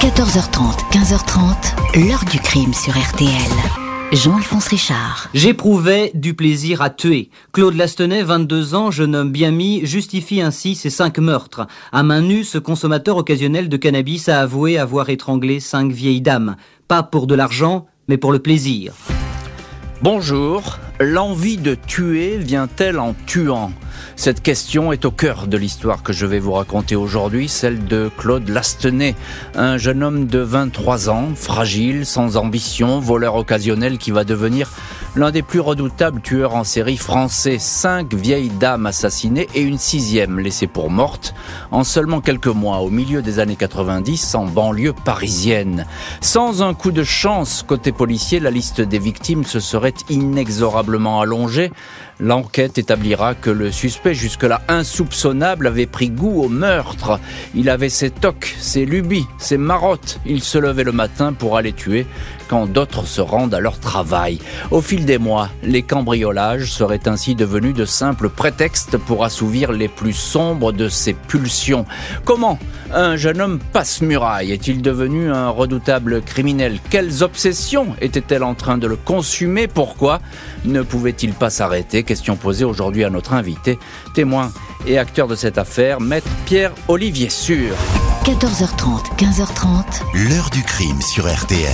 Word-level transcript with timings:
14h30, 0.00 0.92
15h30, 0.92 2.06
l'heure 2.06 2.24
du 2.30 2.38
crime 2.38 2.72
sur 2.72 2.92
RTL. 2.96 3.28
Jean-Alphonse 4.12 4.68
Richard. 4.68 5.28
J'éprouvais 5.34 6.12
du 6.14 6.34
plaisir 6.34 6.82
à 6.82 6.88
tuer. 6.88 7.30
Claude 7.50 7.74
Lastenay, 7.74 8.22
22 8.22 8.76
ans, 8.76 8.92
jeune 8.92 9.16
homme 9.16 9.32
bien 9.32 9.50
mis, 9.50 9.84
justifie 9.84 10.40
ainsi 10.40 10.76
ses 10.76 10.90
cinq 10.90 11.18
meurtres. 11.18 11.66
À 11.90 12.04
main 12.04 12.20
nue, 12.20 12.44
ce 12.44 12.58
consommateur 12.58 13.16
occasionnel 13.16 13.68
de 13.68 13.76
cannabis 13.76 14.28
a 14.28 14.40
avoué 14.40 14.78
avoir 14.78 15.10
étranglé 15.10 15.58
cinq 15.58 15.90
vieilles 15.90 16.20
dames. 16.20 16.54
Pas 16.86 17.02
pour 17.02 17.26
de 17.26 17.34
l'argent, 17.34 17.88
mais 18.06 18.18
pour 18.18 18.30
le 18.30 18.38
plaisir. 18.38 18.94
Bonjour, 20.00 20.78
l'envie 21.00 21.58
de 21.58 21.74
tuer 21.74 22.36
vient-elle 22.38 22.98
en 22.98 23.14
tuant? 23.26 23.72
Cette 24.16 24.42
question 24.42 24.92
est 24.92 25.04
au 25.04 25.10
cœur 25.10 25.46
de 25.46 25.56
l'histoire 25.56 26.02
que 26.02 26.12
je 26.12 26.26
vais 26.26 26.38
vous 26.38 26.52
raconter 26.52 26.96
aujourd'hui, 26.96 27.48
celle 27.48 27.84
de 27.84 28.10
Claude 28.16 28.48
Lastenay, 28.48 29.14
un 29.54 29.76
jeune 29.76 30.02
homme 30.02 30.26
de 30.26 30.38
23 30.38 31.10
ans, 31.10 31.28
fragile, 31.34 32.04
sans 32.04 32.36
ambition, 32.36 33.00
voleur 33.00 33.36
occasionnel 33.36 33.98
qui 33.98 34.10
va 34.10 34.24
devenir 34.24 34.70
l'un 35.16 35.30
des 35.30 35.42
plus 35.42 35.60
redoutables 35.60 36.20
tueurs 36.20 36.54
en 36.54 36.64
série 36.64 36.96
français. 36.96 37.58
Cinq 37.58 38.14
vieilles 38.14 38.50
dames 38.60 38.86
assassinées 38.86 39.48
et 39.54 39.62
une 39.62 39.78
sixième 39.78 40.38
laissée 40.38 40.66
pour 40.66 40.90
morte 40.90 41.34
en 41.70 41.82
seulement 41.82 42.20
quelques 42.20 42.46
mois, 42.46 42.78
au 42.78 42.90
milieu 42.90 43.22
des 43.22 43.38
années 43.38 43.56
90, 43.56 44.34
en 44.34 44.46
banlieue 44.46 44.94
parisienne. 45.04 45.86
Sans 46.20 46.62
un 46.62 46.74
coup 46.74 46.92
de 46.92 47.04
chance 47.04 47.64
côté 47.66 47.90
policier, 47.92 48.38
la 48.38 48.50
liste 48.50 48.80
des 48.80 48.98
victimes 48.98 49.44
se 49.44 49.60
serait 49.60 49.94
inexorablement 50.08 50.87
allongée. 51.20 51.72
L'enquête 52.20 52.78
établira 52.78 53.34
que 53.34 53.50
le 53.50 53.70
suspect, 53.70 54.14
jusque-là 54.14 54.62
insoupçonnable, 54.66 55.68
avait 55.68 55.86
pris 55.86 56.10
goût 56.10 56.42
au 56.42 56.48
meurtre. 56.48 57.20
Il 57.54 57.70
avait 57.70 57.88
ses 57.88 58.10
tocs, 58.10 58.56
ses 58.58 58.84
lubies, 58.84 59.26
ses 59.38 59.56
marottes. 59.56 60.18
Il 60.26 60.42
se 60.42 60.58
levait 60.58 60.82
le 60.82 60.92
matin 60.92 61.32
pour 61.32 61.56
aller 61.56 61.72
tuer 61.72 62.06
quand 62.48 62.66
d'autres 62.66 63.06
se 63.06 63.20
rendent 63.20 63.54
à 63.54 63.60
leur 63.60 63.78
travail. 63.78 64.38
Au 64.70 64.80
fil 64.80 65.04
des 65.04 65.18
mois, 65.18 65.50
les 65.62 65.82
cambriolages 65.82 66.72
seraient 66.72 67.06
ainsi 67.06 67.34
devenus 67.34 67.74
de 67.74 67.84
simples 67.84 68.30
prétextes 68.30 68.96
pour 68.96 69.24
assouvir 69.24 69.70
les 69.70 69.88
plus 69.88 70.14
sombres 70.14 70.72
de 70.72 70.88
ses 70.88 71.12
pulsions. 71.12 71.84
Comment 72.24 72.58
un 72.92 73.16
jeune 73.16 73.40
homme 73.40 73.58
passe 73.72 74.00
muraille 74.00 74.50
Est-il 74.50 74.82
devenu 74.82 75.30
un 75.30 75.50
redoutable 75.50 76.22
criminel? 76.22 76.78
Quelles 76.90 77.22
obsessions 77.22 77.94
était-elle 78.00 78.42
en 78.42 78.54
train 78.54 78.78
de 78.78 78.86
le 78.86 78.96
consumer? 78.96 79.68
Pourquoi 79.68 80.20
ne 80.64 80.82
pouvait-il 80.82 81.34
pas 81.34 81.50
s'arrêter 81.50 82.02
Question 82.08 82.36
posée 82.36 82.64
aujourd'hui 82.64 83.04
à 83.04 83.10
notre 83.10 83.34
invité, 83.34 83.78
témoin 84.14 84.50
et 84.86 84.96
acteur 84.96 85.28
de 85.28 85.34
cette 85.34 85.58
affaire, 85.58 86.00
maître 86.00 86.30
Pierre-Olivier 86.46 87.28
Sûr. 87.28 87.74
14h30, 88.24 89.14
15h30. 89.18 90.30
L'heure 90.30 90.48
du 90.48 90.62
crime 90.62 91.02
sur 91.02 91.30
RTL. 91.30 91.68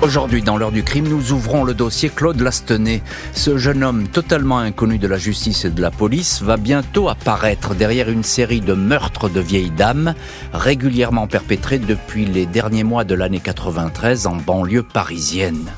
Aujourd'hui, 0.00 0.40
dans 0.40 0.56
l'heure 0.56 0.72
du 0.72 0.82
crime, 0.82 1.06
nous 1.08 1.32
ouvrons 1.32 1.62
le 1.62 1.74
dossier 1.74 2.08
Claude 2.08 2.40
Lastenay. 2.40 3.02
Ce 3.34 3.58
jeune 3.58 3.84
homme 3.84 4.08
totalement 4.08 4.60
inconnu 4.60 4.96
de 4.96 5.06
la 5.06 5.18
justice 5.18 5.66
et 5.66 5.70
de 5.70 5.82
la 5.82 5.90
police 5.90 6.40
va 6.40 6.56
bientôt 6.56 7.10
apparaître 7.10 7.74
derrière 7.74 8.08
une 8.08 8.24
série 8.24 8.62
de 8.62 8.72
meurtres 8.72 9.28
de 9.28 9.40
vieilles 9.40 9.72
dames 9.72 10.14
régulièrement 10.54 11.26
perpétrés 11.26 11.78
depuis 11.78 12.24
les 12.24 12.46
derniers 12.46 12.84
mois 12.84 13.04
de 13.04 13.14
l'année 13.14 13.40
93 13.40 14.26
en 14.26 14.36
banlieue 14.36 14.84
parisienne. 14.84 15.70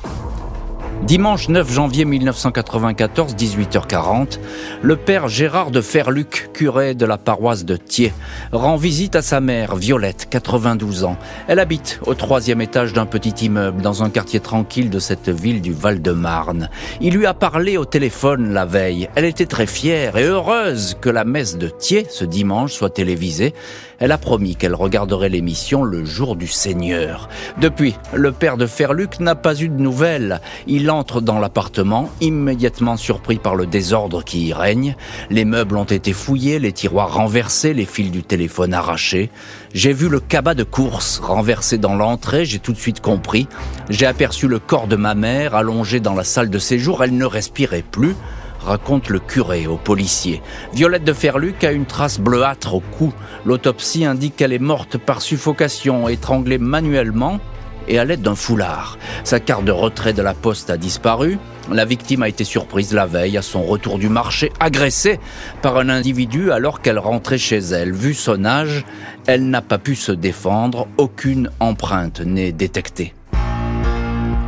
Dimanche 1.01 1.49
9 1.49 1.69
janvier 1.69 2.05
1994, 2.05 3.35
18h40, 3.35 4.39
le 4.81 4.95
père 4.95 5.27
Gérard 5.27 5.69
de 5.69 5.81
Ferluc, 5.81 6.49
curé 6.53 6.95
de 6.95 7.05
la 7.05 7.17
paroisse 7.17 7.65
de 7.65 7.75
Thiers, 7.75 8.13
rend 8.53 8.77
visite 8.77 9.15
à 9.17 9.21
sa 9.21 9.41
mère, 9.41 9.75
Violette, 9.75 10.27
92 10.29 11.03
ans. 11.03 11.17
Elle 11.47 11.59
habite 11.59 11.99
au 12.05 12.13
troisième 12.13 12.61
étage 12.61 12.93
d'un 12.93 13.05
petit 13.05 13.45
immeuble 13.45 13.81
dans 13.81 14.03
un 14.03 14.09
quartier 14.09 14.39
tranquille 14.39 14.89
de 14.89 14.99
cette 14.99 15.27
ville 15.27 15.61
du 15.61 15.73
Val-de-Marne. 15.73 16.69
Il 17.01 17.15
lui 17.15 17.25
a 17.25 17.33
parlé 17.33 17.75
au 17.75 17.83
téléphone 17.85 18.53
la 18.53 18.65
veille. 18.65 19.09
Elle 19.15 19.25
était 19.25 19.45
très 19.45 19.67
fière 19.67 20.15
et 20.17 20.23
heureuse 20.23 20.95
que 21.01 21.09
la 21.09 21.25
messe 21.25 21.57
de 21.57 21.67
Thiers, 21.67 22.07
ce 22.09 22.23
dimanche, 22.23 22.71
soit 22.71 22.91
télévisée. 22.91 23.53
Elle 23.99 24.11
a 24.11 24.17
promis 24.17 24.55
qu'elle 24.55 24.75
regarderait 24.75 25.29
l'émission 25.29 25.83
le 25.83 26.03
jour 26.03 26.35
du 26.35 26.47
Seigneur. 26.47 27.29
Depuis, 27.59 27.95
le 28.13 28.31
père 28.31 28.57
de 28.57 28.65
Ferluc 28.65 29.19
n'a 29.19 29.35
pas 29.35 29.61
eu 29.61 29.69
de 29.69 29.81
nouvelles. 29.81 30.41
Il 30.67 30.89
entre 30.93 31.21
dans 31.21 31.39
l'appartement, 31.39 32.09
immédiatement 32.21 32.97
surpris 32.97 33.37
par 33.37 33.55
le 33.55 33.65
désordre 33.65 34.23
qui 34.23 34.47
y 34.47 34.53
règne. 34.53 34.95
Les 35.29 35.45
meubles 35.45 35.77
ont 35.77 35.83
été 35.83 36.13
fouillés, 36.13 36.59
les 36.59 36.71
tiroirs 36.71 37.13
renversés, 37.13 37.73
les 37.73 37.85
fils 37.85 38.11
du 38.11 38.23
téléphone 38.23 38.73
arrachés. 38.73 39.29
J'ai 39.73 39.93
vu 39.93 40.09
le 40.09 40.19
cabas 40.19 40.53
de 40.53 40.63
course 40.63 41.19
renversé 41.19 41.77
dans 41.77 41.95
l'entrée, 41.95 42.45
j'ai 42.45 42.59
tout 42.59 42.73
de 42.73 42.77
suite 42.77 43.01
compris. 43.01 43.47
J'ai 43.89 44.05
aperçu 44.05 44.47
le 44.47 44.59
corps 44.59 44.87
de 44.87 44.95
ma 44.95 45.15
mère 45.15 45.55
allongé 45.55 45.99
dans 45.99 46.15
la 46.15 46.23
salle 46.23 46.49
de 46.49 46.59
séjour, 46.59 47.03
elle 47.03 47.17
ne 47.17 47.25
respirait 47.25 47.83
plus 47.83 48.15
raconte 48.63 49.09
le 49.09 49.19
curé 49.19 49.67
au 49.67 49.77
policier. 49.77 50.41
Violette 50.73 51.03
de 51.03 51.13
Ferluc 51.13 51.63
a 51.63 51.71
une 51.71 51.85
trace 51.85 52.19
bleuâtre 52.19 52.75
au 52.75 52.79
cou. 52.79 53.13
L'autopsie 53.45 54.05
indique 54.05 54.37
qu'elle 54.37 54.53
est 54.53 54.59
morte 54.59 54.97
par 54.97 55.21
suffocation, 55.21 56.07
étranglée 56.07 56.57
manuellement 56.57 57.39
et 57.87 57.99
à 57.99 58.05
l'aide 58.05 58.21
d'un 58.21 58.35
foulard. 58.35 58.97
Sa 59.23 59.39
carte 59.39 59.65
de 59.65 59.71
retrait 59.71 60.13
de 60.13 60.21
la 60.21 60.33
poste 60.33 60.69
a 60.69 60.77
disparu. 60.77 61.37
La 61.71 61.85
victime 61.85 62.23
a 62.23 62.29
été 62.29 62.43
surprise 62.43 62.93
la 62.93 63.05
veille 63.05 63.37
à 63.37 63.41
son 63.41 63.63
retour 63.63 63.97
du 63.97 64.09
marché, 64.09 64.51
agressée 64.59 65.19
par 65.61 65.77
un 65.77 65.89
individu 65.89 66.51
alors 66.51 66.81
qu'elle 66.81 66.99
rentrait 66.99 67.37
chez 67.37 67.59
elle. 67.59 67.93
Vu 67.93 68.13
son 68.13 68.43
âge, 68.45 68.85
elle 69.27 69.49
n'a 69.49 69.61
pas 69.61 69.77
pu 69.77 69.95
se 69.95 70.11
défendre, 70.11 70.87
aucune 70.97 71.49
empreinte 71.59 72.21
n'est 72.21 72.51
détectée. 72.51 73.13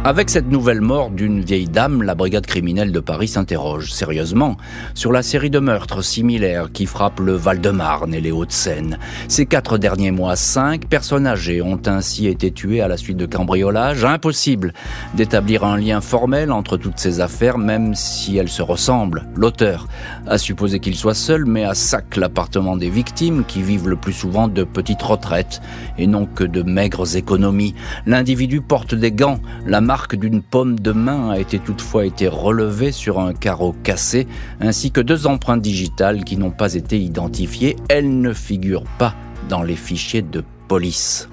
Avec 0.05 0.29
cette 0.29 0.51
nouvelle 0.51 0.81
mort 0.81 1.09
d'une 1.09 1.41
vieille 1.41 1.66
dame, 1.67 2.03
la 2.03 2.13
brigade 2.13 2.45
criminelle 2.45 2.91
de 2.91 2.99
Paris 2.99 3.27
s'interroge 3.27 3.91
sérieusement 3.91 4.55
sur 4.93 5.11
la 5.11 5.23
série 5.23 5.49
de 5.49 5.57
meurtres 5.57 6.03
similaires 6.03 6.71
qui 6.71 6.85
frappent 6.85 7.21
le 7.21 7.33
Val-de-Marne 7.33 8.13
et 8.13 8.21
les 8.21 8.31
Hauts-de-Seine. 8.31 8.99
Ces 9.27 9.47
quatre 9.47 9.79
derniers 9.79 10.11
mois, 10.11 10.35
cinq 10.35 10.85
personnes 10.85 11.25
âgées 11.25 11.63
ont 11.63 11.81
ainsi 11.88 12.27
été 12.27 12.51
tuées 12.51 12.81
à 12.81 12.88
la 12.88 12.97
suite 12.97 13.17
de 13.17 13.25
cambriolages. 13.25 14.05
Impossible 14.05 14.73
d'établir 15.15 15.63
un 15.63 15.75
lien 15.75 16.01
formel 16.01 16.51
entre 16.51 16.77
toutes 16.77 16.99
ces 16.99 17.19
affaires, 17.19 17.57
même 17.57 17.95
si 17.95 18.38
elles 18.38 18.47
se 18.47 18.61
ressemblent. 18.61 19.25
L'auteur 19.35 19.88
a 20.27 20.38
supposé 20.38 20.79
qu'il 20.79 20.95
soit 20.95 21.15
seul, 21.15 21.45
mais 21.45 21.63
à 21.63 21.73
sac 21.73 22.15
l'appartement 22.15 22.77
des 22.77 22.91
victimes 22.91 23.44
qui 23.44 23.63
vivent 23.63 23.89
le 23.89 23.95
plus 23.95 24.13
souvent 24.13 24.47
de 24.47 24.65
petites 24.65 25.01
retraites 25.01 25.63
et 25.97 26.05
non 26.05 26.27
que 26.27 26.44
de 26.44 26.61
maigres 26.61 27.15
économies. 27.15 27.73
L'individu 28.05 28.61
porte 28.61 28.94
des 28.94 29.11
gants, 29.11 29.39
la 29.65 29.81
d'une 30.13 30.41
pomme 30.41 30.79
de 30.79 30.91
main 30.91 31.31
a 31.31 31.39
été 31.39 31.59
toutefois 31.59 32.06
été 32.06 32.28
relevée 32.28 32.91
sur 32.91 33.19
un 33.19 33.33
carreau 33.33 33.73
cassé, 33.83 34.28
ainsi 34.59 34.91
que 34.91 35.01
deux 35.01 35.25
empreintes 35.25 35.61
digitales 35.61 36.23
qui 36.23 36.38
n'ont 36.38 36.51
pas 36.51 36.73
été 36.73 37.00
identifiées. 37.00 37.78
Elles 37.89 38.19
ne 38.19 38.33
figurent 38.33 38.89
pas 39.00 39.16
dans 39.50 39.63
les 39.63 39.75
fichiers 39.75 40.22
de 40.22 40.44
police. 40.67 41.29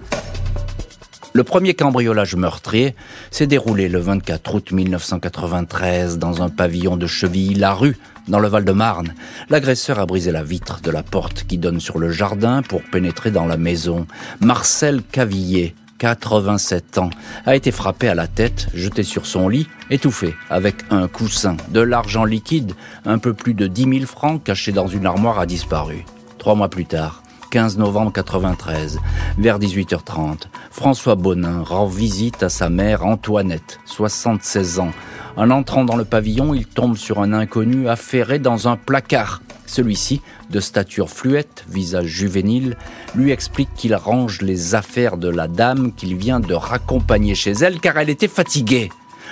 Le 1.35 1.45
premier 1.45 1.75
cambriolage 1.75 2.37
meurtrier 2.37 2.95
s'est 3.31 3.47
déroulé 3.47 3.89
le 3.89 3.99
24 3.99 4.55
août 4.55 4.71
1993 4.71 6.19
dans 6.19 6.43
un 6.43 6.51
pavillon 6.51 6.97
de 6.97 7.07
Chevilly-la-Rue, 7.07 7.97
dans 8.29 8.39
le 8.39 8.49
Val-de-Marne. 8.49 9.15
L'agresseur 9.49 9.99
a 9.99 10.07
brisé 10.07 10.31
la 10.31 10.45
vitre 10.45 10.81
de 10.83 10.91
la 10.91 11.03
porte 11.03 11.45
qui 11.45 11.59
donne 11.59 11.81
sur 11.81 11.99
le 11.99 12.11
jardin 12.11 12.63
pour 12.63 12.83
pénétrer 12.83 13.31
dans 13.31 13.47
la 13.47 13.57
maison. 13.57 14.07
Marcel 14.41 15.03
Cavillier 15.03 15.75
87 16.03 16.99
ans, 16.99 17.11
a 17.47 17.55
été 17.55 17.71
frappé 17.71 18.09
à 18.09 18.17
la 18.17 18.27
tête, 18.27 18.67
jeté 18.75 19.05
sur 19.05 19.25
son 19.25 19.49
lit, 19.49 19.69
étouffé 19.89 20.35
avec 20.51 20.75
un 20.91 21.07
coussin. 21.07 21.57
De 21.69 21.81
l'argent 21.81 22.25
liquide, 22.25 22.73
un 23.05 23.19
peu 23.19 23.35
plus 23.35 23.55
de 23.55 23.69
10 23.69 24.01
000 24.01 24.07
francs 24.07 24.43
cachés 24.43 24.73
dans 24.73 24.89
une 24.89 25.07
armoire, 25.07 25.39
a 25.39 25.47
disparu. 25.47 26.05
Trois 26.39 26.57
mois 26.57 26.69
plus 26.69 26.87
tard, 26.87 27.22
15 27.53 27.77
novembre 27.77 28.13
93, 28.13 28.99
vers 29.37 29.59
18h30, 29.59 30.45
François 30.71 31.17
Bonin 31.17 31.63
rend 31.63 31.85
visite 31.85 32.43
à 32.43 32.49
sa 32.49 32.71
mère 32.71 33.05
Antoinette, 33.05 33.79
76 33.85 34.79
ans. 34.79 34.93
En 35.37 35.51
entrant 35.51 35.85
dans 35.85 35.97
le 35.97 36.07
pavillon, 36.07 36.55
il 36.55 36.65
tombe 36.65 36.97
sur 36.97 37.21
un 37.21 37.35
inconnu 37.35 37.91
affairé 37.91 38.39
dans 38.39 38.69
un 38.69 38.79
placard. 38.79 39.43
Celui-ci, 39.67 40.23
de 40.49 40.61
stature 40.61 41.11
fluette, 41.11 41.67
visage 41.69 42.07
juvénile, 42.07 42.79
lui 43.15 43.33
explique 43.33 43.75
qu'il 43.75 43.95
range 43.95 44.41
les 44.41 44.75
affaires 44.75 45.19
de 45.19 45.29
la 45.29 45.47
dame 45.47 45.93
qu'il 45.93 46.17
vient 46.17 46.41
de 46.41 46.55
raccompagner 46.55 47.35
chez 47.35 47.53
elle 47.53 47.81
car 47.81 47.99
elle 47.99 48.09
était 48.09 48.29
fatiguée. 48.29 48.89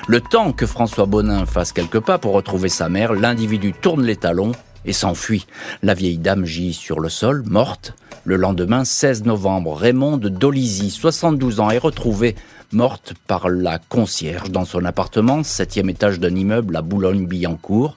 Le 0.09 0.21
temps 0.21 0.53
que 0.53 0.67
François 0.67 1.07
Bonin 1.07 1.47
fasse 1.47 1.73
quelques 1.73 2.01
pas 2.01 2.19
pour 2.19 2.35
retrouver 2.35 2.69
sa 2.69 2.91
mère, 2.91 3.15
l'individu 3.15 3.73
tourne 3.73 4.05
les 4.05 4.17
talons 4.17 4.53
et 4.85 4.93
s'enfuit. 4.93 5.47
La 5.83 5.95
vieille 5.95 6.19
dame 6.19 6.45
gît 6.45 6.73
sur 6.73 7.01
le 7.01 7.09
sol, 7.09 7.43
morte. 7.47 7.95
Le 8.25 8.37
lendemain, 8.37 8.85
16 8.85 9.25
novembre, 9.25 9.75
Raymond 9.75 10.17
de 10.17 10.29
Dolizy, 10.29 10.91
72 10.91 11.61
ans, 11.61 11.71
est 11.71 11.79
retrouvée 11.79 12.37
morte 12.73 13.15
par 13.27 13.49
la 13.49 13.79
concierge 13.79 14.51
dans 14.51 14.65
son 14.65 14.85
appartement, 14.85 15.43
septième 15.43 15.91
étage 15.91 16.21
d'un 16.21 16.35
immeuble 16.35 16.77
à 16.77 16.83
Boulogne-Billancourt. 16.83 17.95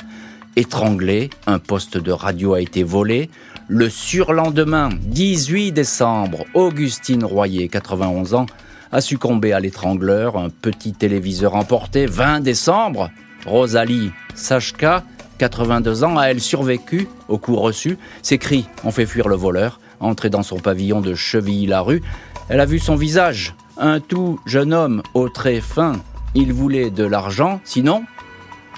étranglé, 0.56 1.30
un 1.48 1.60
poste 1.60 1.98
de 1.98 2.12
radio 2.12 2.54
a 2.54 2.62
été 2.62 2.84
volé. 2.84 3.30
Le 3.68 3.90
surlendemain, 3.90 4.90
18 5.02 5.72
décembre, 5.72 6.46
Augustine 6.54 7.24
Royer, 7.24 7.70
91 7.70 8.34
ans, 8.34 8.46
a 8.92 9.02
succombé 9.02 9.54
à 9.54 9.60
l'étrangleur, 9.60 10.38
un 10.38 10.50
petit 10.50 10.94
téléviseur 10.94 11.56
emporté. 11.56 12.06
20 12.06 12.42
décembre, 12.42 13.10
Rosalie 13.46 14.12
Sachka, 14.36 15.04
82 15.44 16.06
ans, 16.06 16.18
a 16.18 16.28
elle 16.28 16.40
survécu 16.40 17.10
au 17.28 17.38
coup 17.38 17.58
reçu? 17.58 17.98
Ses 18.22 18.38
cris 18.38 18.66
ont 18.86 18.92
fait 18.92 19.06
fuir 19.06 19.28
le 19.28 19.36
voleur, 19.36 19.82
entré 20.00 20.30
dans 20.30 20.42
son 20.42 20.56
pavillon 20.56 21.02
de 21.02 21.16
Chevilly-la-Rue. 21.16 22.02
Elle 22.48 22.62
a 22.62 22.66
vu 22.66 22.80
son 22.80 22.96
visage, 22.96 23.54
un 23.78 24.00
tout 24.00 24.40
jeune 24.46 24.74
homme 24.74 25.04
au 25.14 25.28
trait 25.28 25.60
fin. 25.60 25.98
Il 26.34 26.54
voulait 26.54 26.92
de 26.92 27.04
l'argent, 27.04 27.60
sinon, 27.66 28.06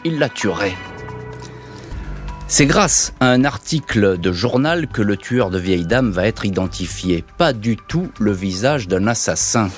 il 0.04 0.18
la 0.18 0.28
tuerait. 0.28 0.74
C'est 2.48 2.66
grâce 2.66 3.14
à 3.20 3.28
un 3.28 3.44
article 3.44 4.18
de 4.18 4.32
journal 4.32 4.88
que 4.88 5.04
le 5.04 5.18
tueur 5.18 5.52
de 5.52 5.60
vieille 5.60 5.86
dame 5.86 6.10
va 6.10 6.26
être 6.26 6.46
identifié, 6.46 7.24
pas 7.38 7.54
du 7.54 7.78
tout 7.78 8.10
le 8.20 8.32
visage 8.32 8.88
d'un 8.88 9.06
assassin. 9.06 9.70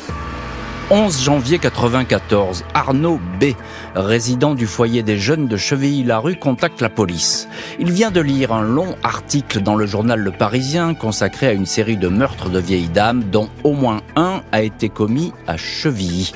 11 0.90 1.22
janvier 1.22 1.60
94, 1.60 2.64
Arnaud 2.74 3.20
B, 3.42 3.48
résident 3.94 4.56
du 4.56 4.66
foyer 4.66 5.04
des 5.04 5.18
jeunes 5.18 5.50
de 5.50 5.58
Chevilly-la-Rue, 5.58 6.38
contacte 6.38 6.80
la 6.80 6.88
police. 6.88 7.50
Il 7.78 7.92
vient 7.92 8.10
de 8.10 8.22
lire 8.22 8.54
un 8.54 8.62
long 8.62 8.96
article 9.04 9.60
dans 9.60 9.76
le 9.76 9.86
journal 9.86 10.22
Le 10.22 10.32
Parisien 10.32 10.94
consacré 10.94 11.48
à 11.48 11.52
une 11.52 11.66
série 11.66 11.98
de 11.98 12.08
meurtres 12.08 12.50
de 12.50 12.60
vieilles 12.60 12.88
dames 12.88 13.26
dont 13.26 13.50
au 13.66 13.74
moins 13.74 14.00
un 14.16 14.42
a 14.54 14.62
été 14.62 14.88
commis 14.88 15.34
à 15.46 15.58
Chevilly. 15.58 16.32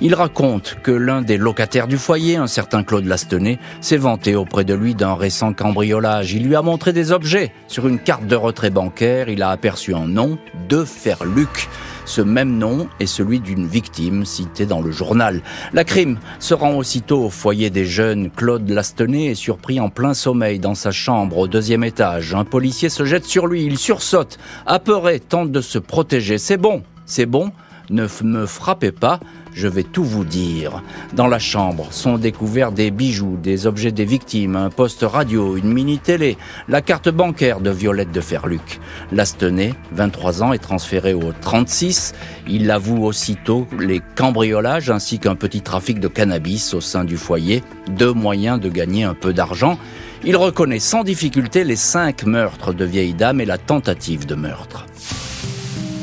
Il 0.00 0.14
raconte 0.14 0.78
que 0.82 0.92
l'un 0.92 1.20
des 1.20 1.36
locataires 1.36 1.86
du 1.86 1.98
foyer, 1.98 2.36
un 2.36 2.46
certain 2.46 2.82
Claude 2.84 3.04
Lastenay, 3.04 3.58
s'est 3.82 3.98
vanté 3.98 4.34
auprès 4.34 4.64
de 4.64 4.72
lui 4.72 4.94
d'un 4.94 5.14
récent 5.14 5.52
cambriolage. 5.52 6.32
Il 6.32 6.46
lui 6.46 6.56
a 6.56 6.62
montré 6.62 6.94
des 6.94 7.12
objets. 7.12 7.52
Sur 7.68 7.86
une 7.86 7.98
carte 7.98 8.26
de 8.26 8.36
retrait 8.36 8.70
bancaire, 8.70 9.28
il 9.28 9.42
a 9.42 9.50
aperçu 9.50 9.94
un 9.94 10.06
nom 10.06 10.38
de 10.70 10.86
Ferluc. 10.86 11.68
Ce 12.04 12.20
même 12.20 12.58
nom 12.58 12.88
est 12.98 13.06
celui 13.06 13.40
d'une 13.40 13.66
victime 13.66 14.24
citée 14.24 14.66
dans 14.66 14.80
le 14.80 14.90
journal. 14.90 15.42
La 15.72 15.84
crime 15.84 16.18
se 16.38 16.54
rend 16.54 16.74
aussitôt 16.74 17.24
au 17.24 17.30
foyer 17.30 17.70
des 17.70 17.84
jeunes. 17.84 18.30
Claude 18.30 18.68
Lastenay 18.68 19.26
est 19.26 19.34
surpris 19.34 19.80
en 19.80 19.90
plein 19.90 20.14
sommeil 20.14 20.58
dans 20.58 20.74
sa 20.74 20.90
chambre 20.90 21.38
au 21.38 21.48
deuxième 21.48 21.84
étage. 21.84 22.34
Un 22.34 22.44
policier 22.44 22.88
se 22.88 23.04
jette 23.04 23.24
sur 23.24 23.46
lui, 23.46 23.64
il 23.64 23.78
sursaute, 23.78 24.38
apeuré, 24.66 25.20
tente 25.20 25.52
de 25.52 25.60
se 25.60 25.78
protéger. 25.78 26.38
C'est 26.38 26.56
bon, 26.56 26.82
c'est 27.06 27.26
bon, 27.26 27.52
ne 27.90 28.06
me 28.22 28.46
frappez 28.46 28.92
pas, 28.92 29.20
je 29.52 29.68
vais 29.68 29.82
tout 29.82 30.04
vous 30.04 30.24
dire. 30.24 30.82
Dans 31.12 31.26
la 31.26 31.38
chambre 31.38 31.88
sont 31.90 32.18
découverts 32.18 32.72
des 32.72 32.90
bijoux, 32.90 33.36
des 33.36 33.66
objets 33.66 33.92
des 33.92 34.04
victimes, 34.04 34.56
un 34.56 34.70
poste 34.70 35.02
radio, 35.02 35.56
une 35.56 35.72
mini-télé, 35.72 36.38
la 36.68 36.82
carte 36.82 37.08
bancaire 37.08 37.60
de 37.60 37.70
Violette 37.70 38.12
de 38.12 38.20
Ferluc. 38.20 38.80
Lastenay, 39.12 39.74
23 39.92 40.42
ans, 40.42 40.52
est 40.52 40.58
transféré 40.58 41.14
au 41.14 41.32
36. 41.40 42.14
Il 42.48 42.70
avoue 42.70 43.04
aussitôt 43.04 43.66
les 43.78 44.00
cambriolages 44.14 44.90
ainsi 44.90 45.18
qu'un 45.18 45.34
petit 45.34 45.62
trafic 45.62 46.00
de 46.00 46.08
cannabis 46.08 46.74
au 46.74 46.80
sein 46.80 47.04
du 47.04 47.16
foyer, 47.16 47.62
deux 47.90 48.12
moyens 48.12 48.60
de 48.60 48.68
gagner 48.68 49.04
un 49.04 49.14
peu 49.14 49.32
d'argent. 49.32 49.78
Il 50.24 50.36
reconnaît 50.36 50.80
sans 50.80 51.02
difficulté 51.02 51.64
les 51.64 51.76
cinq 51.76 52.24
meurtres 52.24 52.72
de 52.72 52.84
vieilles 52.84 53.14
dames 53.14 53.40
et 53.40 53.46
la 53.46 53.58
tentative 53.58 54.26
de 54.26 54.34
meurtre. 54.34 54.86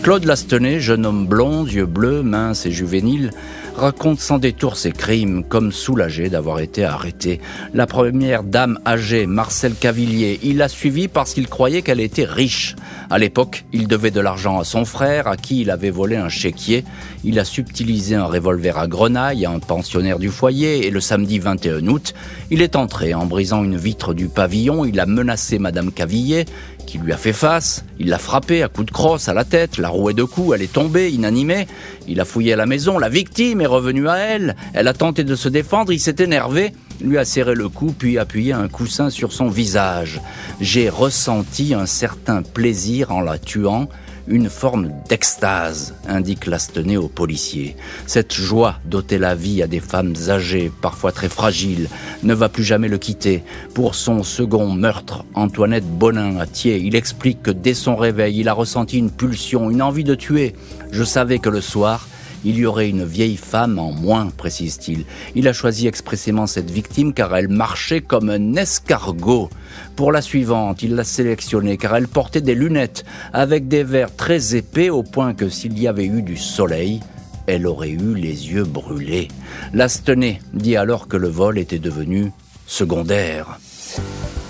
Claude 0.04 0.26
Lastenay, 0.26 0.80
jeune 0.80 1.06
homme 1.06 1.28
blond, 1.28 1.66
yeux 1.66 1.86
bleus, 1.86 2.24
mince 2.24 2.66
et 2.66 2.72
juvénile, 2.72 3.32
raconte 3.76 4.20
sans 4.20 4.40
détour 4.40 4.78
ses 4.78 4.92
crimes, 4.92 5.44
comme 5.44 5.72
soulagé 5.72 6.30
d'avoir 6.30 6.60
été 6.60 6.86
arrêté. 6.86 7.42
La 7.74 7.88
première 7.88 8.44
dame 8.44 8.80
âgée, 8.86 9.26
Marcel 9.26 9.74
Cavillier, 9.76 10.40
il 10.44 10.58
l'a 10.58 10.70
suivie 10.70 11.08
parce 11.08 11.34
qu'il 11.34 11.48
croyait 11.48 11.82
qu'elle 11.82 12.00
était 12.00 12.26
riche. 12.26 12.76
À 13.10 13.20
l'époque, 13.20 13.66
il 13.74 13.88
devait 13.88 14.12
de 14.12 14.22
l'argent 14.22 14.60
à 14.60 14.64
son 14.64 14.86
frère, 14.86 15.28
à 15.28 15.38
qui 15.38 15.62
il 15.62 15.72
avait 15.72 15.92
volé 15.92 16.16
un 16.16 16.30
chéquier. 16.30 16.86
Il 17.24 17.38
a 17.40 17.46
subtilisé 17.46 18.16
un 18.16 18.26
revolver 18.26 18.78
à 18.78 18.88
grenaille 18.88 19.46
à 19.46 19.52
un 19.52 19.60
pensionnaire 19.60 20.20
du 20.20 20.30
foyer 20.30 20.88
et 20.88 20.90
le 20.90 21.02
samedi 21.02 21.40
21 21.40 21.88
août, 21.88 22.14
il 22.50 22.62
est 22.62 22.76
entré 22.78 23.14
en 23.14 23.26
brisant 23.26 23.64
une 23.64 23.78
vitre 23.78 24.14
du 24.14 24.28
pavillon. 24.28 24.86
Il 24.86 25.00
a 25.00 25.06
menacé 25.06 25.60
Madame 25.60 25.92
Cavillier, 25.92 26.46
qui 26.88 26.98
lui 26.98 27.13
a 27.13 27.18
fait 27.18 27.34
face. 27.34 27.86
Il 28.00 28.07
l'a 28.10 28.18
frappée 28.18 28.63
à 28.63 28.69
coups 28.69 28.88
de 28.88 28.92
crosse 28.92 29.30
à 29.30 29.36
la 29.36 29.44
tête, 29.44 29.78
la 29.78 29.89
rouée 29.89 30.16
de 30.16 30.24
coups, 30.24 30.56
elle 30.56 30.63
est 30.63 30.74
tombée, 30.74 31.12
inanimée. 31.12 31.68
Il 32.07 32.19
a 32.19 32.25
fouillé 32.25 32.54
à 32.54 32.56
la 32.56 32.66
maison, 32.66 32.98
la 32.98 33.10
victime 33.10 33.62
est 33.62 33.68
revenue 33.68 34.10
à 34.10 34.18
elle. 34.18 34.56
Elle 34.74 34.88
a 34.88 34.94
tenté 34.94 35.24
de 35.24 35.36
se 35.36 35.50
défendre, 35.50 35.92
il 35.92 36.00
s'est 36.00 36.16
énervé, 36.18 36.74
lui 37.01 37.19
a 37.19 37.25
serré 37.25 37.54
le 37.54 37.69
cou, 37.69 37.94
puis 37.95 38.18
appuyé 38.18 38.54
un 38.54 38.68
coussin 38.69 39.12
sur 39.12 39.34
son 39.34 39.50
visage. 39.50 40.22
J'ai 40.62 40.89
ressenti 40.89 41.75
un 41.75 41.86
certain 41.86 42.42
plaisir 42.42 43.12
en 43.12 43.22
la 43.22 43.38
tuant 43.38 43.89
une 44.27 44.50
forme 44.50 44.91
d'extase, 45.07 45.95
indique 46.07 46.45
Lastenay 46.45 46.97
aux 46.97 47.07
policiers. 47.07 47.75
Cette 48.06 48.33
joie 48.33 48.75
d'ôter 48.85 49.18
la 49.18 49.35
vie 49.35 49.62
à 49.62 49.68
des 49.68 49.79
femmes 49.79 50.13
âgées, 50.29 50.71
parfois 50.81 51.12
très 51.12 51.29
fragiles, 51.29 51.89
ne 52.24 52.33
va 52.33 52.50
plus 52.50 52.63
jamais 52.63 52.88
le 52.88 52.97
quitter. 52.97 53.44
Pour 53.74 53.95
son 53.95 54.24
second 54.24 54.71
meurtre, 54.71 55.24
Antoinette 55.33 55.88
Bonin 55.88 56.38
à 56.39 56.45
Thiers, 56.45 56.77
il 56.77 56.95
explique 56.95 57.41
que 57.41 57.51
dès 57.51 57.74
son 57.74 57.95
réveil, 57.95 58.39
il 58.39 58.50
a 58.50 58.53
ressenti 58.53 58.97
une 58.97 59.12
pulsion, 59.12 59.69
une 59.69 59.81
envie 59.81 60.03
de 60.03 60.15
tuer. 60.15 60.53
Je 60.91 61.03
savais 61.03 61.39
que 61.39 61.50
le 61.50 61.62
soir, 61.62 62.07
il 62.48 62.58
y 62.58 62.66
aurait 62.66 62.88
une 62.88 63.04
vieille 63.04 63.36
femme 63.36 63.78
en 63.78 63.92
moins, 63.92 64.30
précise-t-il. 64.30 65.04
Il 65.36 65.50
a 65.50 65.54
choisi 65.54 65.86
expressément 65.86 66.48
cette 66.48 66.72
victime 66.72 67.14
car 67.14 67.36
elle 67.36 67.50
marchait 67.50 68.00
comme 68.00 68.30
un 68.30 68.56
escargot. 68.56 69.50
Pour 69.98 70.14
la 70.14 70.22
suivante, 70.22 70.82
il 70.82 70.96
l'a 70.96 71.04
sélectionnée 71.04 71.76
car 71.76 71.98
elle 71.98 72.08
portait 72.08 72.40
des 72.40 72.56
lunettes 72.56 73.04
avec 73.34 73.68
des 73.68 73.84
verres 73.84 74.16
très 74.16 74.56
épais 74.56 74.90
au 74.90 75.04
point 75.04 75.34
que 75.34 75.50
s'il 75.50 75.78
y 75.78 75.90
avait 75.90 76.06
eu 76.06 76.22
du 76.22 76.38
soleil, 76.38 77.02
elle 77.48 77.68
aurait 77.68 77.90
eu 77.90 78.16
les 78.16 78.50
yeux 78.50 78.64
brûlés. 78.64 79.28
Lastenay 79.74 80.40
dit 80.54 80.78
alors 80.78 81.10
que 81.10 81.18
le 81.18 81.28
vol 81.28 81.58
était 81.58 81.80
devenu 81.80 82.32
secondaire. 82.66 83.60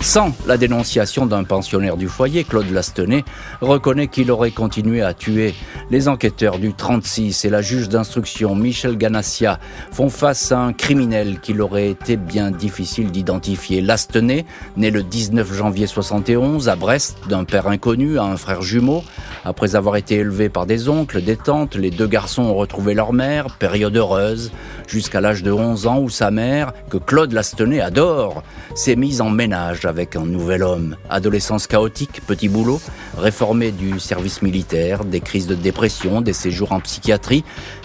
Sans 0.00 0.32
la 0.46 0.56
dénonciation 0.56 1.26
d'un 1.26 1.42
pensionnaire 1.42 1.96
du 1.96 2.08
foyer, 2.08 2.44
Claude 2.44 2.70
Lastenay 2.70 3.24
reconnaît 3.60 4.06
qu'il 4.06 4.30
aurait 4.30 4.52
continué 4.52 5.02
à 5.02 5.12
tuer. 5.12 5.54
Les 5.90 6.08
enquêteurs 6.08 6.58
du 6.58 6.72
36 6.72 7.44
et 7.44 7.50
la 7.50 7.62
juge 7.62 7.88
d'instruction 7.88 8.54
Michel 8.54 8.96
Ganassia 8.96 9.58
font 9.90 10.08
face 10.08 10.52
à 10.52 10.60
un 10.60 10.72
criminel 10.72 11.40
qu'il 11.40 11.60
aurait 11.60 11.90
été 11.90 12.16
bien 12.16 12.52
difficile 12.52 13.10
d'identifier. 13.10 13.80
Lastenay, 13.80 14.46
né 14.76 14.90
le 14.90 15.02
19 15.02 15.52
janvier 15.52 15.88
71 15.88 16.68
à 16.68 16.76
Brest 16.76 17.18
d'un 17.28 17.44
père 17.44 17.66
inconnu 17.66 18.18
à 18.18 18.22
un 18.22 18.36
frère 18.36 18.62
jumeau, 18.62 19.02
après 19.44 19.74
avoir 19.74 19.96
été 19.96 20.14
élevé 20.14 20.48
par 20.48 20.64
des 20.64 20.88
oncles, 20.88 21.22
des 21.22 21.36
tantes, 21.36 21.74
les 21.74 21.90
deux 21.90 22.06
garçons 22.06 22.42
ont 22.42 22.54
retrouvé 22.54 22.94
leur 22.94 23.12
mère, 23.12 23.56
période 23.58 23.96
heureuse, 23.96 24.52
jusqu'à 24.86 25.20
l'âge 25.20 25.42
de 25.42 25.50
11 25.50 25.86
ans 25.86 25.98
où 25.98 26.08
sa 26.08 26.30
mère, 26.30 26.72
que 26.88 26.98
Claude 26.98 27.32
Lastenay 27.32 27.80
adore, 27.80 28.42
s'est 28.74 28.96
mise 28.96 29.20
en 29.20 29.30
ménage 29.30 29.87
avec 29.88 30.14
un 30.14 30.24
nouvel 30.24 30.62
homme. 30.62 30.96
Adolescence 31.10 31.66
chaotique, 31.66 32.20
petit 32.26 32.48
boulot, 32.48 32.80
réformé 33.16 33.72
du 33.72 33.98
service 33.98 34.42
militaire, 34.42 35.04
des 35.04 35.20
crises 35.20 35.46
de 35.46 35.54
dépression, 35.54 36.20
des 36.20 36.32
séjours 36.32 36.72
en 36.72 36.80
psychiatrie, 36.80 37.44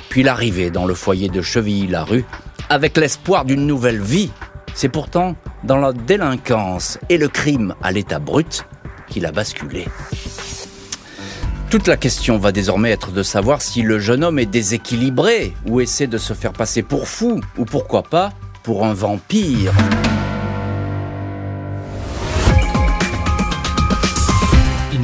puis 0.09 0.21
l'arrivée 0.21 0.69
dans 0.69 0.85
le 0.85 0.93
foyer 0.93 1.29
de 1.29 1.41
Chevilly-la-Rue, 1.41 2.25
avec 2.69 2.97
l'espoir 2.97 3.45
d'une 3.45 3.65
nouvelle 3.65 4.01
vie. 4.01 4.31
C'est 4.75 4.89
pourtant 4.89 5.35
dans 5.63 5.77
la 5.77 5.93
délinquance 5.93 6.99
et 7.09 7.17
le 7.17 7.29
crime 7.29 7.75
à 7.81 7.91
l'état 7.91 8.19
brut 8.19 8.65
qu'il 9.07 9.25
a 9.25 9.31
basculé. 9.31 9.87
Toute 11.69 11.87
la 11.87 11.97
question 11.97 12.37
va 12.37 12.51
désormais 12.51 12.91
être 12.91 13.11
de 13.11 13.23
savoir 13.23 13.63
si 13.63 13.81
le 13.81 13.97
jeune 13.97 14.23
homme 14.23 14.37
est 14.37 14.45
déséquilibré 14.45 15.53
ou 15.65 15.81
essaie 15.81 16.05
de 16.05 16.19
se 16.19 16.33
faire 16.33 16.53
passer 16.53 16.83
pour 16.83 17.07
fou 17.07 17.41
ou 17.57 17.65
pourquoi 17.65 18.03
pas 18.03 18.31
pour 18.61 18.85
un 18.85 18.93
vampire. 18.93 19.73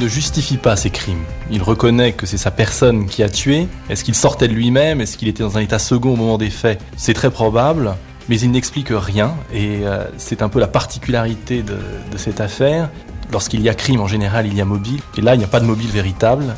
Ne 0.00 0.08
justifie 0.08 0.56
pas 0.56 0.76
ses 0.76 0.90
crimes. 0.90 1.22
Il 1.50 1.62
reconnaît 1.62 2.12
que 2.12 2.26
c'est 2.26 2.38
sa 2.38 2.50
personne 2.50 3.06
qui 3.06 3.22
a 3.22 3.28
tué. 3.28 3.68
Est-ce 3.90 4.02
qu'il 4.02 4.14
sortait 4.14 4.48
de 4.48 4.54
lui-même? 4.54 5.00
Est-ce 5.00 5.16
qu'il 5.16 5.28
était 5.28 5.42
dans 5.42 5.58
un 5.58 5.60
état 5.60 5.78
second 5.78 6.14
au 6.14 6.16
moment 6.16 6.38
des 6.38 6.50
faits? 6.50 6.80
C'est 6.96 7.12
très 7.12 7.30
probable, 7.30 7.94
mais 8.28 8.40
il 8.40 8.50
n'explique 8.50 8.88
rien 8.90 9.34
et 9.52 9.80
euh, 9.82 10.04
c'est 10.16 10.42
un 10.42 10.48
peu 10.48 10.58
la 10.58 10.68
particularité 10.68 11.62
de, 11.62 11.76
de 12.10 12.16
cette 12.16 12.40
affaire. 12.40 12.88
Lorsqu'il 13.30 13.60
y 13.60 13.68
a 13.68 13.74
crime, 13.74 14.00
en 14.00 14.08
général, 14.08 14.46
il 14.46 14.56
y 14.56 14.60
a 14.60 14.64
mobile. 14.64 15.00
Et 15.16 15.20
là, 15.20 15.34
il 15.34 15.38
n'y 15.38 15.44
a 15.44 15.48
pas 15.48 15.60
de 15.60 15.66
mobile 15.66 15.90
véritable. 15.90 16.56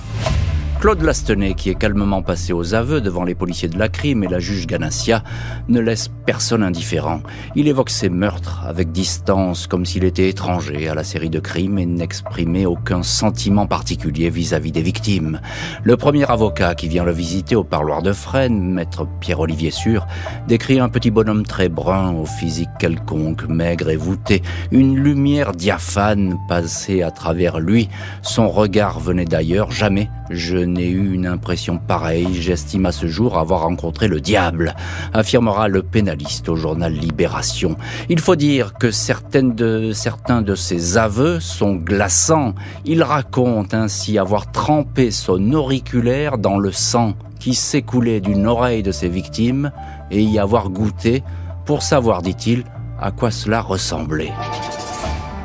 Claude 0.82 1.02
Lastenay, 1.02 1.54
qui 1.54 1.70
est 1.70 1.76
calmement 1.76 2.22
passé 2.22 2.52
aux 2.52 2.74
aveux 2.74 3.00
devant 3.00 3.22
les 3.22 3.36
policiers 3.36 3.68
de 3.68 3.78
la 3.78 3.88
crime 3.88 4.24
et 4.24 4.26
la 4.26 4.40
juge 4.40 4.66
Ganassia, 4.66 5.22
ne 5.68 5.78
laisse 5.78 6.10
personne 6.26 6.64
indifférent. 6.64 7.20
Il 7.54 7.68
évoque 7.68 7.88
ses 7.88 8.08
meurtres 8.08 8.64
avec 8.66 8.90
distance, 8.90 9.68
comme 9.68 9.86
s'il 9.86 10.02
était 10.02 10.28
étranger 10.28 10.88
à 10.88 10.96
la 10.96 11.04
série 11.04 11.30
de 11.30 11.38
crimes 11.38 11.78
et 11.78 11.86
n'exprimait 11.86 12.66
aucun 12.66 13.04
sentiment 13.04 13.68
particulier 13.68 14.28
vis-à-vis 14.28 14.72
des 14.72 14.82
victimes. 14.82 15.40
Le 15.84 15.96
premier 15.96 16.28
avocat 16.28 16.74
qui 16.74 16.88
vient 16.88 17.04
le 17.04 17.12
visiter 17.12 17.54
au 17.54 17.62
parloir 17.62 18.02
de 18.02 18.12
Fresnes, 18.12 18.72
maître 18.72 19.06
Pierre-Olivier 19.20 19.70
Sûr, 19.70 20.08
décrit 20.48 20.80
un 20.80 20.88
petit 20.88 21.12
bonhomme 21.12 21.46
très 21.46 21.68
brun, 21.68 22.12
au 22.12 22.26
physique 22.26 22.70
quelconque, 22.80 23.44
maigre 23.48 23.90
et 23.90 23.96
voûté, 23.96 24.42
une 24.72 24.96
lumière 24.96 25.52
diaphane 25.52 26.38
passait 26.48 27.04
à 27.04 27.12
travers 27.12 27.60
lui. 27.60 27.88
Son 28.22 28.48
regard 28.48 28.98
venait 28.98 29.26
d'ailleurs, 29.26 29.70
jamais 29.70 30.10
je 30.32 30.71
n'ai 30.72 30.88
eu 30.88 31.12
une 31.12 31.26
impression 31.26 31.78
pareille. 31.78 32.28
J'estime 32.32 32.86
à 32.86 32.92
ce 32.92 33.06
jour 33.06 33.38
avoir 33.38 33.62
rencontré 33.62 34.08
le 34.08 34.20
diable, 34.20 34.74
affirmera 35.12 35.68
le 35.68 35.82
pénaliste 35.82 36.48
au 36.48 36.56
journal 36.56 36.92
Libération. 36.92 37.76
Il 38.08 38.20
faut 38.20 38.36
dire 38.36 38.74
que 38.74 38.90
certains 38.90 39.42
de 39.42 40.54
ses 40.54 40.96
aveux 40.98 41.40
sont 41.40 41.74
glaçants. 41.74 42.54
Il 42.84 43.02
raconte 43.02 43.74
ainsi 43.74 44.18
avoir 44.18 44.50
trempé 44.50 45.10
son 45.10 45.52
auriculaire 45.52 46.38
dans 46.38 46.58
le 46.58 46.72
sang 46.72 47.14
qui 47.38 47.54
s'écoulait 47.54 48.20
d'une 48.20 48.46
oreille 48.46 48.82
de 48.82 48.92
ses 48.92 49.08
victimes 49.08 49.72
et 50.10 50.22
y 50.22 50.38
avoir 50.38 50.68
goûté 50.68 51.22
pour 51.64 51.82
savoir, 51.82 52.22
dit-il, 52.22 52.64
à 53.00 53.10
quoi 53.10 53.30
cela 53.30 53.60
ressemblait. 53.60 54.32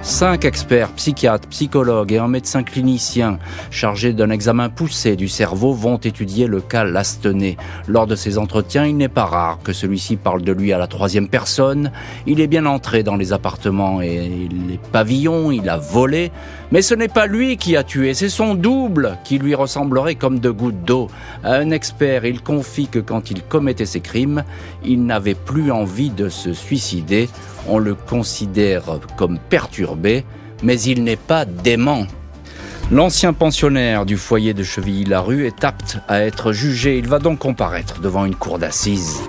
Cinq 0.08 0.46
experts, 0.46 0.94
psychiatres, 0.94 1.50
psychologues 1.50 2.14
et 2.14 2.18
un 2.18 2.30
médecin 2.30 2.64
clinicien 2.64 3.40
chargés 3.70 4.14
d'un 4.14 4.30
examen 4.30 4.70
poussé 4.70 5.18
du 5.18 5.28
cerveau 5.28 5.74
vont 5.74 5.98
étudier 5.98 6.48
le 6.48 6.62
cas 6.62 6.86
Lastenay. 6.86 7.58
Lors 7.90 8.08
de 8.08 8.16
ces 8.16 8.38
entretiens, 8.38 8.86
il 8.86 8.96
n'est 8.96 9.10
pas 9.10 9.26
rare 9.26 9.60
que 9.66 9.74
celui-ci 9.74 10.16
parle 10.16 10.44
de 10.44 10.54
lui 10.54 10.72
à 10.72 10.78
la 10.78 10.88
troisième 10.88 11.28
personne. 11.28 11.92
Il 12.26 12.40
est 12.40 12.48
bien 12.48 12.66
entré 12.66 13.04
dans 13.04 13.18
les 13.18 13.34
appartements 13.34 14.02
et 14.02 14.48
les 14.70 14.80
pavillons, 14.94 15.52
il 15.52 15.68
a 15.68 15.76
volé. 15.76 16.32
Mais 16.72 16.82
ce 16.82 16.96
n'est 16.96 17.10
pas 17.10 17.28
lui 17.28 17.58
qui 17.58 17.76
a 17.76 17.84
tué, 17.84 18.14
c'est 18.14 18.30
son 18.30 18.56
double 18.56 19.18
qui 19.26 19.40
lui 19.40 19.56
ressemblerait 19.56 20.16
comme 20.16 20.40
de 20.40 20.50
gouttes 20.50 20.86
d'eau. 20.86 21.10
À 21.44 21.56
un 21.56 21.70
expert, 21.72 22.24
il 22.24 22.42
confie 22.42 22.88
que 22.88 23.00
quand 23.00 23.30
il 23.30 23.44
commettait 23.44 23.86
ses 23.86 24.00
crimes, 24.00 24.46
il 24.86 25.06
n'avait 25.06 25.36
plus 25.36 25.70
envie 25.70 26.12
de 26.12 26.30
se 26.30 26.54
suicider. 26.54 27.28
On 27.70 27.80
le 27.80 27.96
considère 28.08 29.00
comme 29.18 29.38
perturbé, 29.38 30.26
mais 30.64 30.80
il 30.82 31.04
n'est 31.04 31.16
pas 31.16 31.46
dément. 31.46 32.08
L'ancien 32.90 33.34
pensionnaire 33.34 34.06
du 34.06 34.16
foyer 34.16 34.54
de 34.54 34.64
Chevilly-la-Rue 34.64 35.46
est 35.46 35.66
apte 35.66 36.00
à 36.08 36.22
être 36.22 36.54
jugé. 36.54 36.98
Il 36.98 37.08
va 37.08 37.20
donc 37.20 37.40
comparaître 37.40 38.00
devant 38.00 38.24
une 38.24 38.36
cour 38.36 38.60
d'assises. 38.60 39.22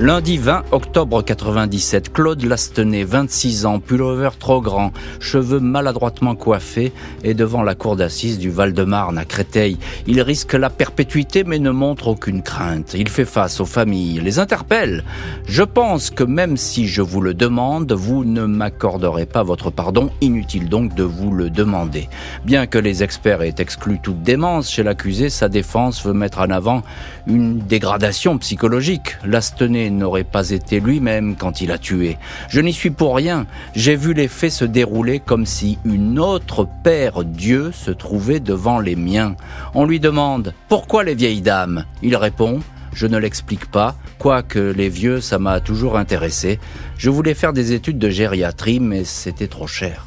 Lundi 0.00 0.38
20 0.38 0.64
octobre 0.72 1.22
97, 1.22 2.12
Claude 2.12 2.42
Lastenay, 2.42 3.04
26 3.04 3.66
ans, 3.66 3.78
pullover 3.78 4.30
trop 4.38 4.60
grand, 4.60 4.90
cheveux 5.20 5.60
maladroitement 5.60 6.34
coiffés, 6.34 6.92
et 7.22 7.34
devant 7.34 7.62
la 7.62 7.74
cour 7.74 7.94
d'assises 7.94 8.38
du 8.38 8.50
Val-de-Marne 8.50 9.18
à 9.18 9.24
Créteil. 9.24 9.76
Il 10.06 10.20
risque 10.22 10.54
la 10.54 10.70
perpétuité 10.70 11.44
mais 11.44 11.58
ne 11.58 11.70
montre 11.70 12.08
aucune 12.08 12.42
crainte. 12.42 12.94
Il 12.94 13.08
fait 13.10 13.26
face 13.26 13.60
aux 13.60 13.66
familles, 13.66 14.20
les 14.20 14.38
interpelle. 14.38 15.04
Je 15.46 15.62
pense 15.62 16.10
que 16.10 16.24
même 16.24 16.56
si 16.56 16.88
je 16.88 17.02
vous 17.02 17.20
le 17.20 17.34
demande, 17.34 17.92
vous 17.92 18.24
ne 18.24 18.44
m'accorderez 18.44 19.26
pas 19.26 19.42
votre 19.42 19.70
pardon. 19.70 20.10
Inutile 20.20 20.68
donc 20.68 20.94
de 20.94 21.04
vous 21.04 21.30
le 21.30 21.48
demander. 21.48 22.08
Bien 22.44 22.66
que 22.66 22.78
les 22.78 23.04
experts 23.04 23.42
aient 23.42 23.54
exclu 23.58 24.00
toute 24.02 24.22
démence 24.22 24.70
chez 24.70 24.82
l'accusé, 24.82 25.28
sa 25.28 25.48
défense 25.48 26.04
veut 26.04 26.14
mettre 26.14 26.40
en 26.40 26.50
avant 26.50 26.82
une 27.26 27.58
dégradation 27.58 28.38
psychologique. 28.38 29.16
Lastenay 29.24 29.81
n'aurait 29.90 30.24
pas 30.24 30.50
été 30.50 30.80
lui-même 30.80 31.36
quand 31.36 31.60
il 31.60 31.72
a 31.72 31.78
tué. 31.78 32.18
Je 32.48 32.60
n'y 32.60 32.72
suis 32.72 32.90
pour 32.90 33.16
rien. 33.16 33.46
J'ai 33.74 33.96
vu 33.96 34.14
les 34.14 34.28
faits 34.28 34.52
se 34.52 34.64
dérouler 34.64 35.20
comme 35.20 35.46
si 35.46 35.78
une 35.84 36.18
autre 36.18 36.68
Père 36.84 37.24
Dieu 37.24 37.72
se 37.72 37.90
trouvait 37.90 38.40
devant 38.40 38.78
les 38.78 38.96
miens. 38.96 39.36
On 39.74 39.84
lui 39.84 40.00
demande 40.00 40.54
Pourquoi 40.68 41.04
les 41.04 41.14
vieilles 41.14 41.42
dames? 41.42 41.84
Il 42.02 42.16
répond 42.16 42.60
je 42.94 43.06
ne 43.06 43.16
l'explique 43.16 43.70
pas, 43.70 43.96
quoique 44.18 44.58
les 44.58 44.90
vieux, 44.90 45.22
ça 45.22 45.38
m'a 45.38 45.60
toujours 45.60 45.96
intéressé. 45.96 46.60
Je 46.98 47.08
voulais 47.08 47.32
faire 47.32 47.54
des 47.54 47.72
études 47.72 47.98
de 47.98 48.10
gériatrie, 48.10 48.80
mais 48.80 49.04
c'était 49.04 49.48
trop 49.48 49.66
cher. 49.66 50.04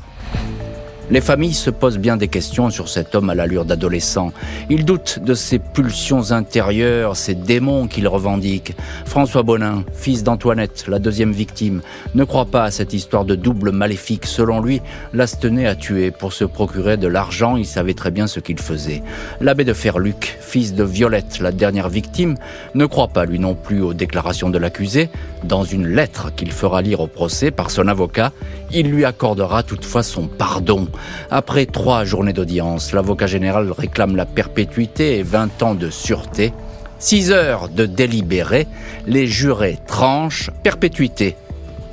Les 1.11 1.21
familles 1.21 1.53
se 1.53 1.69
posent 1.69 1.99
bien 1.99 2.17
des 2.17 2.27
questions 2.27 2.71
sur 2.71 2.89
cet 2.89 3.13
homme 3.13 3.29
à 3.29 3.35
l'allure 3.35 3.63
d'adolescent. 3.63 4.31
Ils 4.71 4.85
doutent 4.85 5.19
de 5.23 5.35
ses 5.35 5.59
pulsions 5.59 6.31
intérieures, 6.31 7.15
ces 7.15 7.35
démons 7.35 7.87
qu'il 7.87 8.07
revendique. 8.07 8.75
François 9.05 9.43
Bonin, 9.43 9.83
fils 9.93 10.23
d'Antoinette, 10.23 10.85
la 10.87 10.97
deuxième 10.97 11.31
victime, 11.31 11.81
ne 12.15 12.23
croit 12.23 12.45
pas 12.45 12.63
à 12.63 12.71
cette 12.71 12.93
histoire 12.93 13.23
de 13.23 13.35
double 13.35 13.71
maléfique. 13.71 14.25
Selon 14.25 14.61
lui, 14.61 14.81
Lastenay 15.13 15.67
a 15.67 15.75
tué 15.75 16.09
pour 16.09 16.33
se 16.33 16.43
procurer 16.43 16.97
de 16.97 17.07
l'argent, 17.07 17.55
il 17.55 17.67
savait 17.67 17.93
très 17.93 18.09
bien 18.09 18.25
ce 18.25 18.39
qu'il 18.39 18.59
faisait. 18.59 19.03
L'abbé 19.41 19.63
de 19.63 19.73
Ferluc, 19.73 20.37
fils 20.41 20.73
de 20.73 20.83
Violette, 20.83 21.39
la 21.39 21.51
dernière 21.51 21.89
victime, 21.89 22.35
ne 22.73 22.85
croit 22.87 23.09
pas 23.09 23.25
lui 23.25 23.37
non 23.37 23.53
plus 23.53 23.81
aux 23.83 23.93
déclarations 23.93 24.49
de 24.49 24.57
l'accusé. 24.57 25.09
Dans 25.43 25.63
une 25.63 25.87
lettre 25.87 26.33
qu'il 26.35 26.51
fera 26.51 26.81
lire 26.81 27.01
au 27.01 27.07
procès 27.07 27.51
par 27.51 27.69
son 27.69 27.87
avocat, 27.87 28.31
il 28.71 28.89
lui 28.89 29.05
accordera 29.05 29.61
toutefois 29.61 30.01
son 30.01 30.27
pardon. 30.27 30.87
Après 31.31 31.65
trois 31.65 32.03
journées 32.03 32.33
d'audience, 32.33 32.93
l'avocat 32.93 33.27
général 33.27 33.71
réclame 33.71 34.15
la 34.15 34.25
perpétuité 34.25 35.19
et 35.19 35.23
20 35.23 35.63
ans 35.63 35.75
de 35.75 35.89
sûreté. 35.89 36.53
Six 36.99 37.31
heures 37.31 37.69
de 37.69 37.85
délibéré, 37.85 38.67
les 39.05 39.27
jurés 39.27 39.79
tranchent 39.85 40.49
perpétuité 40.63 41.35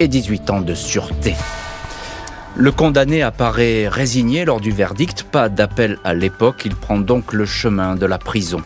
et 0.01 0.09
18 0.09 0.51
ans 0.51 0.61
de 0.61 0.75
sûreté. 0.75 1.35
Le 2.55 2.71
condamné 2.71 3.23
apparaît 3.23 3.89
résigné 3.89 4.45
lors 4.45 4.61
du 4.61 4.71
verdict, 4.71 5.23
pas 5.23 5.49
d'appel 5.49 5.99
à 6.05 6.13
l'époque, 6.13 6.63
il 6.67 6.77
prend 6.77 6.99
donc 6.99 7.33
le 7.33 7.47
chemin 7.47 7.97
de 7.97 8.05
la 8.05 8.19
prison. 8.19 8.61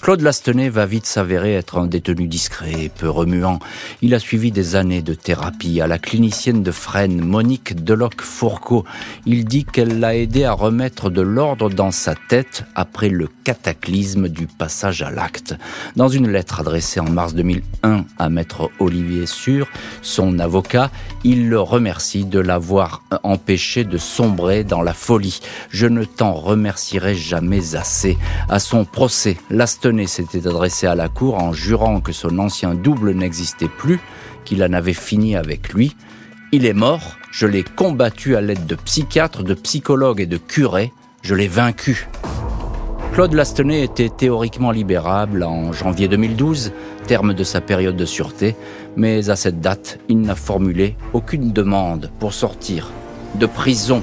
Claude 0.00 0.22
Lastenay 0.22 0.70
va 0.70 0.86
vite 0.86 1.04
s'avérer 1.04 1.52
être 1.52 1.76
un 1.76 1.86
détenu 1.86 2.26
discret 2.26 2.84
et 2.84 2.88
peu 2.88 3.10
remuant. 3.10 3.58
Il 4.00 4.14
a 4.14 4.18
suivi 4.18 4.50
des 4.50 4.74
années 4.74 5.02
de 5.02 5.12
thérapie 5.12 5.82
à 5.82 5.86
la 5.86 5.98
clinicienne 5.98 6.62
de 6.62 6.70
Fresnes, 6.70 7.20
Monique 7.20 7.84
Deloc-Fourcault. 7.84 8.86
Il 9.26 9.44
dit 9.44 9.66
qu'elle 9.66 10.00
l'a 10.00 10.16
aidé 10.16 10.44
à 10.44 10.52
remettre 10.52 11.10
de 11.10 11.20
l'ordre 11.20 11.68
dans 11.68 11.90
sa 11.90 12.14
tête 12.14 12.64
après 12.74 13.10
le 13.10 13.28
cataclysme 13.44 14.28
du 14.28 14.46
passage 14.46 15.02
à 15.02 15.10
l'acte. 15.10 15.54
Dans 15.96 16.08
une 16.08 16.30
lettre 16.30 16.60
adressée 16.60 17.00
en 17.00 17.10
mars 17.10 17.34
2001 17.34 18.06
à 18.18 18.28
maître 18.30 18.70
Olivier 18.78 19.26
Sûr, 19.26 19.68
son 20.00 20.38
avocat, 20.38 20.90
il 21.24 21.50
le 21.50 21.60
remercie 21.60 22.24
de 22.24 22.40
l'avoir 22.40 23.02
empêché 23.22 23.84
de 23.84 23.98
sombrer 23.98 24.64
dans 24.64 24.80
la 24.80 24.94
folie. 24.94 25.40
Je 25.68 25.86
ne 25.86 26.04
t'en 26.04 26.32
remercierai 26.32 27.14
jamais 27.14 27.76
assez. 27.76 28.16
À 28.48 28.58
son 28.60 28.86
procès, 28.86 29.36
Lastenay 29.50 29.89
s'était 30.06 30.46
adressé 30.46 30.86
à 30.86 30.94
la 30.94 31.08
cour 31.08 31.42
en 31.42 31.52
jurant 31.52 32.00
que 32.00 32.12
son 32.12 32.38
ancien 32.38 32.74
double 32.74 33.12
n'existait 33.12 33.68
plus, 33.68 34.00
qu'il 34.44 34.62
en 34.62 34.72
avait 34.72 34.92
fini 34.92 35.36
avec 35.36 35.72
lui. 35.72 35.96
Il 36.52 36.66
est 36.66 36.72
mort, 36.72 37.16
je 37.30 37.46
l'ai 37.46 37.62
combattu 37.62 38.36
à 38.36 38.40
l'aide 38.40 38.66
de 38.66 38.74
psychiatres, 38.74 39.42
de 39.42 39.54
psychologues 39.54 40.20
et 40.20 40.26
de 40.26 40.36
curés, 40.36 40.92
je 41.22 41.34
l'ai 41.34 41.48
vaincu. 41.48 42.08
Claude 43.12 43.34
Lastenay 43.34 43.82
était 43.82 44.08
théoriquement 44.08 44.70
libérable 44.70 45.42
en 45.42 45.72
janvier 45.72 46.08
2012, 46.08 46.72
terme 47.06 47.34
de 47.34 47.44
sa 47.44 47.60
période 47.60 47.96
de 47.96 48.04
sûreté, 48.06 48.54
mais 48.96 49.30
à 49.30 49.36
cette 49.36 49.60
date, 49.60 49.98
il 50.08 50.20
n'a 50.20 50.36
formulé 50.36 50.96
aucune 51.12 51.52
demande 51.52 52.10
pour 52.20 52.32
sortir 52.32 52.90
de 53.34 53.46
prison. 53.46 54.02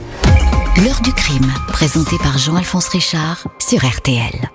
L'heure 0.83 1.01
du 1.01 1.11
crime, 1.13 1.51
présenté 1.69 2.17
par 2.19 2.37
Jean-Alphonse 2.37 2.89
Richard 2.89 3.47
sur 3.59 3.83
RTL. 3.83 4.49